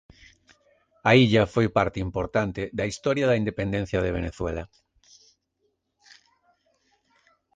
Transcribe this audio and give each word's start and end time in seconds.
A 1.09 1.11
illa 1.23 1.43
foi 1.53 1.67
parte 1.77 1.97
importante 2.07 2.61
da 2.77 2.85
historia 2.91 3.25
da 3.27 3.39
independencia 3.41 3.99
de 4.01 4.15
Venezuela. 4.17 4.63